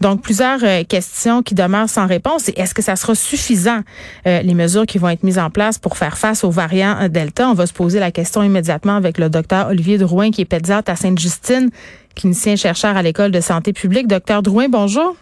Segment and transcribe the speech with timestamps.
[0.00, 2.50] Donc, plusieurs euh, questions qui demeurent sans réponse.
[2.56, 3.80] Est-ce que ça sera suffisant,
[4.26, 7.08] euh, les mesures qui vont être mises en place pour faire face aux variants euh,
[7.08, 7.48] Delta?
[7.48, 10.90] On va se poser la question immédiatement avec le docteur Olivier Drouin, qui est pédiatre
[10.90, 11.70] à Sainte-Justine,
[12.16, 14.08] clinicien chercheur à l'École de santé publique.
[14.08, 15.16] Docteur Drouin, bonjour.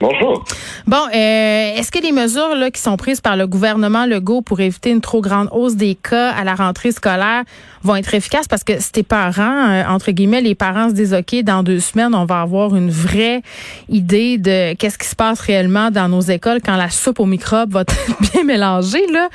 [0.00, 0.44] Bonjour.
[0.86, 4.60] Bon, euh, est-ce que les mesures là, qui sont prises par le gouvernement Legault pour
[4.60, 7.42] éviter une trop grande hausse des cas à la rentrée scolaire
[7.82, 8.46] vont être efficaces?
[8.46, 11.80] Parce que si tes parents, euh, entre guillemets, les parents se disent, OK, dans deux
[11.80, 13.42] semaines, on va avoir une vraie
[13.88, 17.72] idée de qu'est-ce qui se passe réellement dans nos écoles quand la soupe aux microbes
[17.72, 17.96] va être
[18.32, 19.04] bien mélangée.
[19.12, 19.28] Là,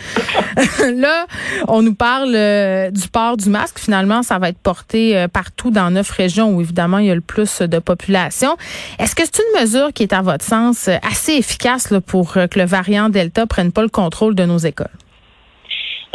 [0.94, 1.26] là
[1.68, 3.80] on nous parle euh, du port du masque.
[3.80, 7.16] Finalement, ça va être porté euh, partout dans neuf régions où, évidemment, il y a
[7.16, 8.56] le plus de population.
[8.98, 12.59] Est-ce que c'est une mesure qui est à votre sens assez efficace là, pour que
[12.59, 14.88] le variant Delta prenne pas le contrôle de nos écoles?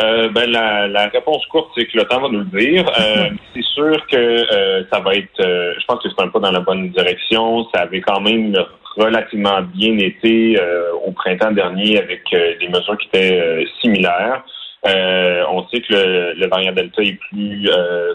[0.00, 2.88] Euh, ben, la, la, réponse courte, c'est que le temps va nous le dire.
[3.00, 6.38] Euh, c'est sûr que euh, ça va être, euh, je pense que c'est un pas
[6.38, 7.66] dans la bonne direction.
[7.74, 8.54] Ça avait quand même
[8.96, 14.44] relativement bien été euh, au printemps dernier avec des mesures qui étaient similaires.
[14.84, 17.68] On sait que le, le, variant Delta est plus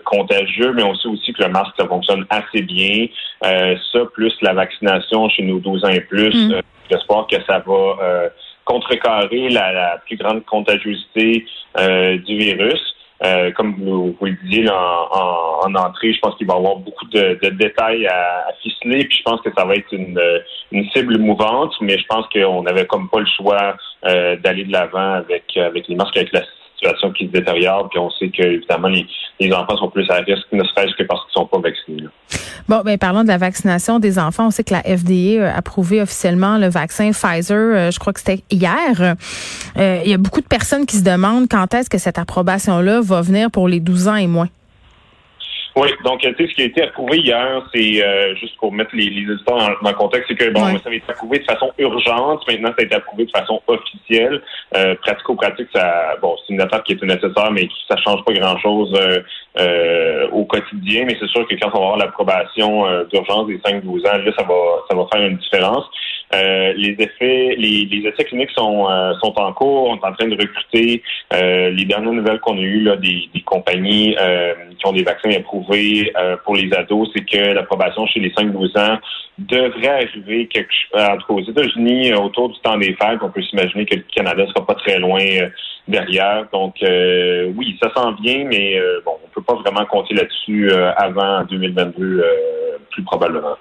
[0.06, 3.08] contagieux, mais on sait aussi que le masque, ça fonctionne assez bien.
[3.42, 6.62] ça, plus la vaccination chez nos 12 ans et plus, mm.
[6.90, 8.32] j'espère que ça va
[8.66, 11.46] contrecarrer la, la, plus grande contagiosité
[11.78, 12.82] euh, du virus.
[13.24, 16.76] Euh, comme vous, vous, le disiez en, en, entrée, je pense qu'il va y avoir
[16.78, 20.20] beaucoup de, de détails à, à, ficeler, puis je pense que ça va être une,
[20.72, 24.72] une cible mouvante, mais je pense qu'on n'avait comme pas le choix euh, d'aller de
[24.72, 26.42] l'avant avec avec les masques, avec la
[26.76, 29.06] situation qui se détériore, puis on sait que évidemment les,
[29.40, 32.08] les enfants sont plus à risque, ne serait-ce que parce qu'ils sont pas vaccinés.
[32.70, 34.48] Bon, ben parlons de la vaccination des enfants.
[34.48, 37.58] On sait que la FDA a approuvé officiellement le vaccin Pfizer.
[37.58, 39.16] Euh, je crois que c'était hier.
[39.78, 43.02] Euh, il y a beaucoup de personnes qui se demandent quand est-ce que cette approbation-là
[43.02, 44.50] va venir pour les 12 ans et moins.
[45.76, 48.96] Oui, donc tu sais, ce qui a été approuvé hier, c'est euh, juste pour mettre
[48.96, 51.46] les, les éditeurs dans, dans, le contexte, c'est que bon, ça avait été approuvé de
[51.46, 54.42] façon urgente, maintenant ça a été approuvé de façon officielle.
[54.76, 58.94] Euh, pratico-pratique, ça bon, c'est une étape qui était nécessaire, mais ça change pas grand-chose
[58.96, 59.22] euh,
[59.60, 61.06] euh, au quotidien.
[61.06, 64.32] Mais c'est sûr que quand on va avoir l'approbation euh, d'urgence des 5-12 ans, là,
[64.38, 64.56] ça va
[64.90, 65.86] ça va faire une différence.
[66.34, 69.90] Euh, les effets, les, les, essais cliniques sont, euh, sont en cours.
[69.90, 71.04] On est en train de recruter.
[71.32, 74.16] Euh, les dernières nouvelles qu'on a eues là, des, des compagnies
[74.80, 76.12] qui ont des vaccins approuvés
[76.44, 79.00] pour les ados, c'est que l'approbation chez les 5-12 ans
[79.38, 83.20] devrait arriver quelque en tout cas aux États-Unis autour du temps des fêtes.
[83.22, 85.24] On peut s'imaginer que le Canada sera pas très loin
[85.88, 86.46] derrière.
[86.54, 92.24] Donc oui, ça sent bien, mais bon, on peut pas vraiment compter là-dessus avant 2022
[92.94, 93.58] plus probablement.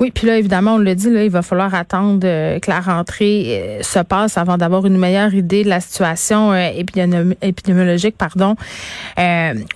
[0.00, 2.80] Oui, puis là, évidemment, on le dit, là, il va falloir attendre euh, que la
[2.80, 6.70] rentrée euh, se passe avant d'avoir une meilleure idée de la situation euh,
[7.42, 8.56] épidémiologique pardon,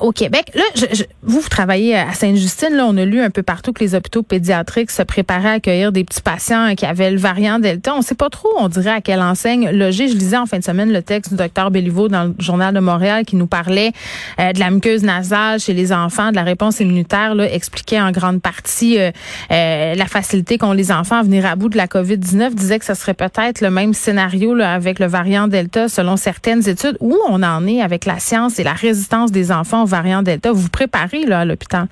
[0.00, 0.50] au Québec.
[0.54, 2.74] Là, je, vous, vous travaillez à Sainte-Justine.
[2.74, 5.02] Là, on a lu un peu partout que les hôpitaux pédiatriques se
[5.46, 7.94] à accueillir des petits patients qui avaient le variant Delta.
[7.94, 10.08] On ne sait pas trop, on dirait, à quelle enseigne loger.
[10.08, 12.80] Je lisais en fin de semaine le texte du docteur Béliveau dans le Journal de
[12.80, 13.92] Montréal qui nous parlait
[14.38, 18.40] de la muqueuse nasale chez les enfants, de la réponse immunitaire, là, expliquait en grande
[18.40, 22.78] partie euh, la facilité qu'ont les enfants à venir à bout de la COVID-19 disait
[22.78, 26.96] que ce serait peut-être le même scénario avec le variant Delta selon certaines études.
[27.00, 30.52] Où on en est avec la science et la résistance des enfants au variant Delta?
[30.52, 31.88] Vous vous préparez là, à l'hôpital?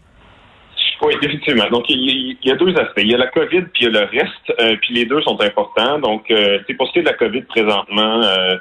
[1.07, 1.69] Oui, effectivement.
[1.71, 2.99] Donc, il y, a deux aspects.
[2.99, 5.23] Il y a la COVID, puis il y a le reste, euh, puis les deux
[5.23, 6.01] sont importants.
[6.01, 8.57] Donc, euh, c'est pour ce qui est de la COVID présentement, euh,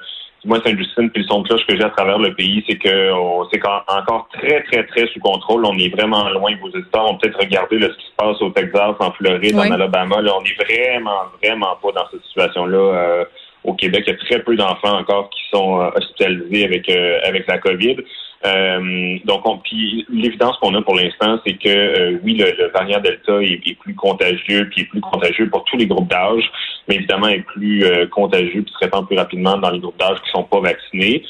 [0.45, 3.09] moi, Sainte-Justine, puis le son de cloche que j'ai à travers le pays, c'est que
[3.51, 5.65] c'est encore très, très, très sous contrôle.
[5.65, 6.51] On est vraiment loin.
[6.61, 10.21] Vos éditeurs ont peut-être regardé ce qui se passe au Texas, en Floride, en Alabama.
[10.21, 12.77] Là, on est vraiment, vraiment pas dans cette situation-là.
[12.77, 13.25] Euh,
[13.63, 17.47] au Québec, il y a très peu d'enfants encore qui sont hospitalisés avec euh, avec
[17.47, 17.97] la COVID.
[18.45, 22.99] Euh, donc, on, puis l'évidence qu'on a pour l'instant, c'est que euh, oui, le, variant
[22.99, 26.43] Delta est, plus contagieux, puis est plus contagieux pour tous les groupes d'âge,
[26.87, 30.21] mais évidemment est plus euh, contagieux, puis se répand plus rapidement dans les groupes d'âge
[30.23, 31.23] qui sont pas vaccinés.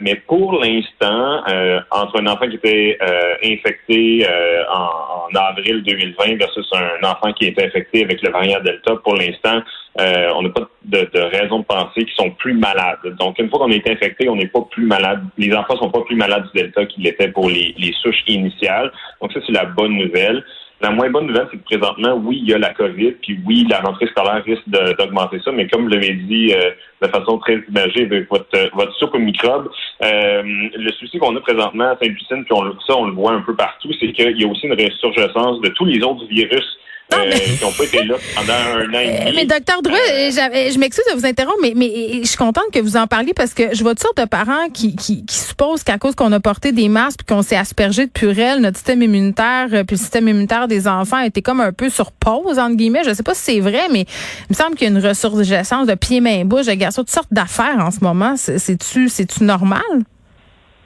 [0.00, 1.42] mais pour l'instant,
[1.90, 2.98] entre un enfant qui était
[3.44, 4.26] infecté
[4.70, 9.14] en, en, avril 2020 versus un enfant qui était infecté avec le variant Delta, pour
[9.14, 9.62] l'instant,
[10.00, 12.98] euh, on n'a pas de, de, raison de penser qu'ils sont plus malades.
[13.18, 15.22] Donc, une fois qu'on est infecté, on n'est pas plus malade.
[15.38, 18.90] Les enfants sont pas plus malades du Delta qu'ils l'étaient pour les, les souches initiales.
[19.20, 20.44] Donc, ça, c'est la bonne nouvelle.
[20.80, 23.64] La moins bonne nouvelle, c'est que présentement, oui, il y a la COVID, puis oui,
[23.70, 27.62] la rentrée scolaire risque d'augmenter ça, mais comme vous l'avez dit euh, de façon très
[27.68, 29.70] imagée avec votre, votre soupe aux microbes,
[30.02, 33.40] euh, le souci qu'on a présentement à Sainte-Lucine, puis on, ça, on le voit un
[33.40, 36.76] peu partout, c'est qu'il y a aussi une résurgence de tous les autres virus
[37.12, 39.36] euh, qui n'ont pas été là pendant un an et demi.
[39.36, 42.80] Mais docteur Dreux, euh, je m'excuse de vous interrompre, mais, mais je suis contente que
[42.80, 45.84] vous en parliez parce que je vois toutes sortes de parents qui, qui, qui supposent
[45.84, 49.02] qu'à cause qu'on a porté des masques puis qu'on s'est aspergé de purelle, notre système
[49.02, 52.76] immunitaire euh, puis le système immunitaire des enfants était comme un peu sur pause, entre
[52.76, 53.02] guillemets.
[53.04, 54.06] Je sais pas si c'est vrai, mais
[54.48, 57.10] il me semble qu'il y a une ressource de pieds, mains, bouche, de garçons, toutes
[57.10, 58.34] sortes d'affaires en ce moment.
[58.36, 59.82] C'est-tu normal?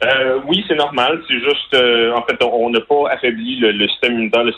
[0.05, 1.21] Euh, oui, c'est normal.
[1.27, 4.45] C'est juste, euh, en fait, on n'a pas affaibli le, système immunitaire.
[4.45, 4.53] Le,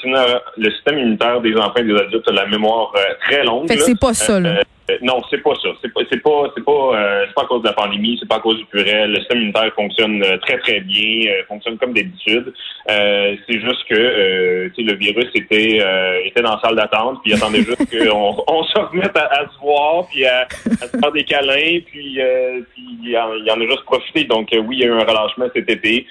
[0.71, 3.69] système immunitaire des enfants et des adultes a la mémoire euh, très longue.
[3.69, 4.61] Fait que c'est pas ça, là.
[4.91, 5.69] Euh, non, c'est pas ça.
[5.83, 8.29] C'est pas, c'est pas, c'est pas, euh, c'est pas à cause de la pandémie, c'est
[8.29, 9.11] pas à cause du purel.
[9.11, 12.53] Le système immunitaire fonctionne euh, très très bien, fonctionne comme d'habitude.
[12.87, 15.79] c'est juste que, le virus était,
[16.25, 19.61] était dans la salle d'attente, puis il attendait juste qu'on on se remette à, se
[19.61, 22.19] voir, puis à, se faire des câlins, puis,
[22.73, 24.25] puis il en, en, a juste profité.
[24.25, 26.07] Donc oui, il y a eu un relâchement cet été,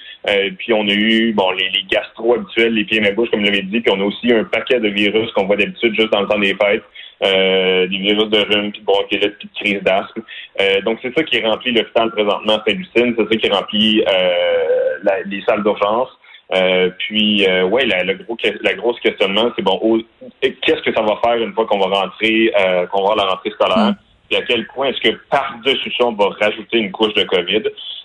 [0.58, 3.50] puis on a eu bon les, les gastro habituels, les pieds et bouche, comme je
[3.50, 6.22] l'avais dit, puis on a aussi un paquet de virus qu'on voit d'habitude juste dans
[6.22, 6.84] le temps des fêtes
[7.22, 10.22] euh, des virus de rhume, puis de bronchiolite, puis de crise d'asthme.
[10.60, 13.14] Euh, donc, c'est ça qui remplit l'hôpital présentement à Saint-Lucine.
[13.16, 16.08] C'est ça qui remplit euh, les salles d'urgence.
[16.52, 20.02] Euh, puis, euh, ouais, la, le gros, la grosse questionnement, c'est bon,
[20.40, 22.52] qu'est-ce que ça va faire une fois qu'on va rentrer,
[22.90, 23.94] qu'on va avoir la rentrée scolaire?
[24.32, 27.62] Et à quel point est-ce que par-dessus ça, on va rajouter une couche de COVID?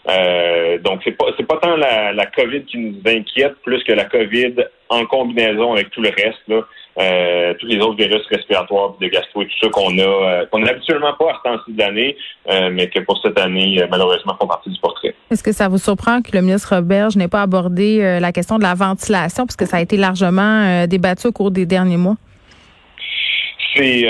[0.09, 3.93] Euh, donc, c'est pas c'est pas tant la, la COVID qui nous inquiète, plus que
[3.93, 4.55] la COVID
[4.89, 6.41] en combinaison avec tout le reste.
[6.47, 6.61] Là.
[6.97, 10.59] Euh, tous les autres virus respiratoires, de gastro et tout ça qu'on a, euh, qu'on
[10.59, 12.15] n'a habituellement pas à ce temps-ci de l'année,
[12.49, 15.13] euh, mais que pour cette année, malheureusement, font partie du portrait.
[15.29, 18.63] Est-ce que ça vous surprend que le ministre Roberge n'ait pas abordé la question de
[18.63, 22.15] la ventilation, puisque ça a été largement débattu au cours des derniers mois?
[23.75, 24.07] C'est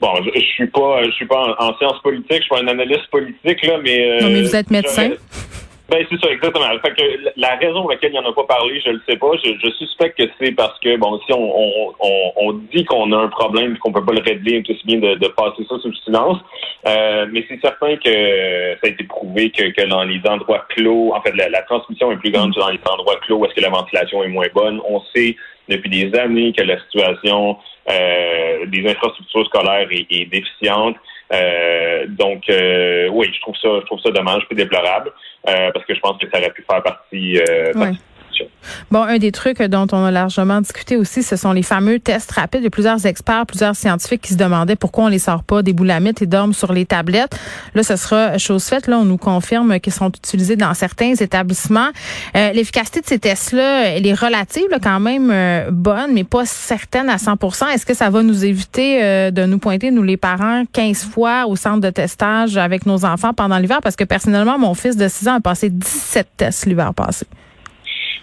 [0.00, 3.06] bon, je, suis pas, je suis pas en, sciences politiques, je suis pas un analyste
[3.10, 5.10] politique là, mais non, mais vous êtes médecin.
[5.94, 6.64] Ben, c'est ça, exactement.
[6.84, 9.16] Fait la raison pour laquelle il n'y en a pas parlé, je ne le sais
[9.16, 9.30] pas.
[9.44, 13.78] Je, suspecte que c'est parce que, bon, si on, dit qu'on a un problème et
[13.78, 16.38] qu'on peut pas le régler, c'est bien de, de passer ça sous le silence.
[16.88, 21.22] Euh, mais c'est certain que ça a été prouvé que, dans les endroits clos, en
[21.22, 24.24] fait, la, transmission est plus grande dans les endroits clos où est-ce que la ventilation
[24.24, 24.80] est moins bonne.
[24.88, 25.36] On sait
[25.68, 27.56] depuis des années que la situation
[27.88, 30.96] euh, des infrastructures scolaires est, déficiente.
[31.32, 32.42] Euh, donc,
[33.24, 35.12] oui, je trouve ça, je trouve ça dommage, peu déplorable,
[35.48, 37.38] euh, parce que je pense que ça aurait pu faire partie.
[37.74, 37.98] partie
[38.90, 42.30] Bon, un des trucs dont on a largement discuté aussi, ce sont les fameux tests
[42.32, 42.64] rapides.
[42.64, 46.22] A plusieurs experts, plusieurs scientifiques qui se demandaient pourquoi on les sort pas des boulamites
[46.22, 47.36] et dorment sur les tablettes.
[47.74, 48.86] Là, ce sera chose faite.
[48.86, 51.88] Là, on nous confirme qu'ils sont utilisés dans certains établissements.
[52.36, 57.08] Euh, l'efficacité de ces tests-là, elle est relative, quand même euh, bonne, mais pas certaine
[57.08, 60.64] à 100% Est-ce que ça va nous éviter euh, de nous pointer, nous les parents,
[60.72, 63.80] 15 fois au centre de testage avec nos enfants pendant l'hiver?
[63.82, 67.26] Parce que personnellement, mon fils de 6 ans a passé 17 tests l'hiver passé.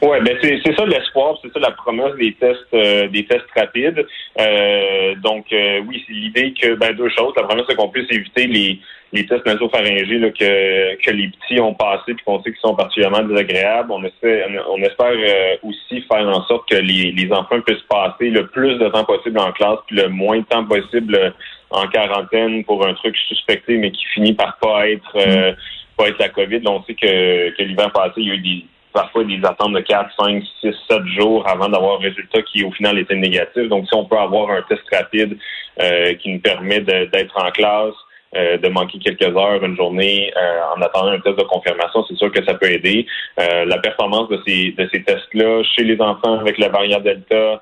[0.04, 3.46] Oui, ben c'est, c'est ça l'espoir, c'est ça la promesse des tests euh, des tests
[3.56, 4.04] rapides.
[4.40, 7.34] Euh, donc euh, oui, c'est l'idée que ben deux choses.
[7.36, 8.80] La première, c'est qu'on puisse éviter les,
[9.14, 12.74] les tests nasopharyngés là, que, que les petits ont passés puis qu'on sait qu'ils sont
[12.74, 13.92] particulièrement désagréables.
[13.92, 15.14] On essaie, on espère
[15.62, 19.38] aussi faire en sorte que les, les enfants puissent passer le plus de temps possible
[19.38, 21.32] en classe puis le moins de temps possible
[21.70, 25.56] en quarantaine pour un truc suspecté mais qui finit par pas être mm.
[25.96, 26.62] pas être la COVID.
[26.66, 29.80] on sait que, que l'hiver passé, il y a eu des parfois des attentes de
[29.80, 33.68] 4, 5, 6, 7 jours avant d'avoir un résultat qui, au final, était négatif.
[33.70, 35.38] Donc, si on peut avoir un test rapide
[35.82, 37.94] euh, qui nous permet d'être en classe,
[38.36, 42.16] euh, de manquer quelques heures, une journée, euh, en attendant un test de confirmation, c'est
[42.16, 43.06] sûr que ça peut aider.
[43.38, 47.62] la performance de ces, de ces tests-là chez les enfants avec la variante Delta,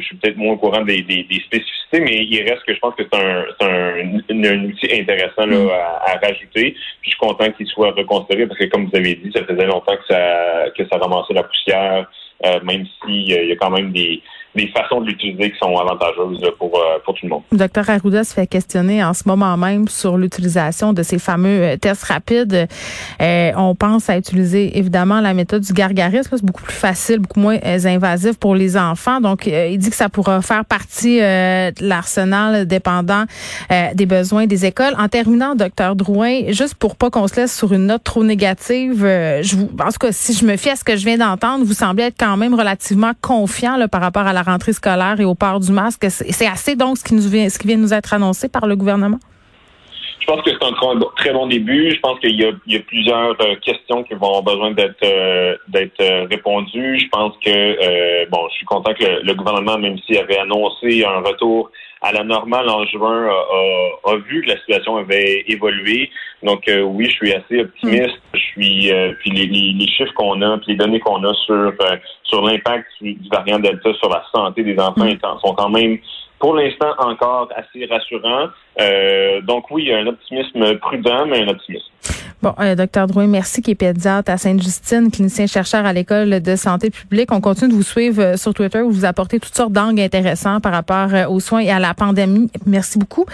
[0.00, 2.94] je suis peut-être moins au courant des, des, spécificités, mais il reste que je pense
[2.94, 5.70] que c'est un, un, un, outil intéressant là, mm.
[5.70, 6.72] à, rajouter.
[6.72, 9.66] Puis je suis content qu'il soit reconsidéré parce que, comme vous avez dit, ça faisait
[9.66, 12.10] longtemps que ça que ça ramassait la poussière,
[12.64, 14.22] même s'il y a quand même des
[14.54, 17.42] des façons de l'utiliser qui sont avantageuses pour, pour tout le monde.
[17.52, 22.04] Docteur Arruda se fait questionner en ce moment même sur l'utilisation de ces fameux tests
[22.04, 22.68] rapides.
[23.20, 26.36] on pense à utiliser évidemment la méthode du gargarisme.
[26.36, 29.20] C'est beaucoup plus facile, beaucoup moins invasif pour les enfants.
[29.20, 33.24] Donc, il dit que ça pourra faire partie de l'arsenal dépendant
[33.94, 34.94] des besoins des écoles.
[34.98, 39.00] En terminant, docteur Drouin, juste pour pas qu'on se laisse sur une note trop négative,
[39.00, 41.64] je vous, en tout cas, si je me fie à ce que je viens d'entendre,
[41.64, 45.24] vous semblez être quand même relativement confiant là, par rapport à la rentrée scolaire et
[45.24, 46.06] au port du masque.
[46.08, 48.66] C'est assez donc ce qui nous vient, ce qui vient de nous être annoncé par
[48.66, 49.18] le gouvernement?
[50.22, 51.90] Je pense que c'est un très bon début.
[51.90, 55.56] Je pense qu'il y, a plusieurs euh, questions qui vont avoir besoin d'être euh,
[56.00, 57.00] euh, répondues.
[57.00, 61.20] Je pense que bon, je suis content que le, gouvernement, même s'il avait annoncé un
[61.28, 61.70] retour
[62.02, 66.10] à la normale en juin, a, vu que la situation avait évolué.
[66.42, 68.18] Donc oui, je suis assez optimiste.
[68.34, 68.90] Je suis
[69.20, 71.72] puis les, chiffres qu'on a, puis les données qu'on a sur
[72.24, 75.38] sur l'impact du, variant Delta sur la santé des enfants mm.
[75.44, 75.98] sont quand même
[76.42, 78.48] pour l'instant encore assez rassurant.
[78.80, 81.86] Euh, donc oui, il y a un optimisme prudent, mais un optimisme.
[82.42, 86.56] Bon, euh, docteur Drouin, merci, qui est pédiatre à Sainte-Justine, clinicien chercheur à l'école de
[86.56, 87.30] santé publique.
[87.30, 90.58] On continue de vous suivre euh, sur Twitter où vous apportez toutes sortes d'angles intéressants
[90.58, 92.50] par rapport aux soins et à la pandémie.
[92.66, 93.26] Merci beaucoup.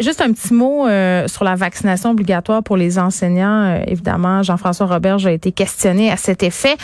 [0.00, 0.88] juste un petit mot
[1.28, 3.80] sur la vaccination obligatoire pour les enseignants.
[3.86, 6.76] évidemment, Jean-François Robert a été questionné à cet effet.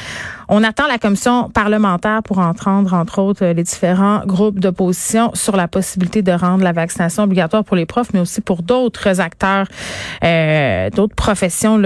[0.50, 5.68] On attend la commission parlementaire pour entendre, entre autres, les différents groupes d'opposition sur la
[5.68, 9.66] possibilité de rendre la vaccination obligatoire pour les profs, mais aussi pour d'autres acteurs,
[10.24, 11.14] euh, d'autres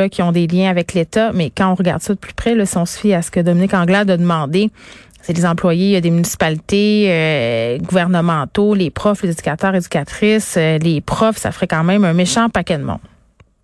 [0.09, 1.33] qui ont des liens avec l'État.
[1.33, 3.41] Mais quand on regarde ça de plus près, là, si on se à ce que
[3.41, 4.71] Dominique Anglade a demandé,
[5.23, 11.37] c'est les employés des municipalités, euh, gouvernementaux, les profs, les éducateurs, éducatrices, euh, les profs,
[11.37, 12.99] ça ferait quand même un méchant paquet de monde.